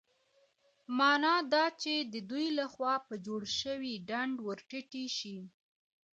مانا 0.97 1.35
دا 1.53 1.65
چې 1.81 1.93
د 2.13 2.15
دوی 2.29 2.47
له 2.57 2.65
خوا 2.73 2.93
په 3.07 3.13
جوړ 3.25 3.41
شوي 3.59 3.93
ډنډ 4.09 4.35
ورټيټې 4.47 5.05
شي. 5.17 5.37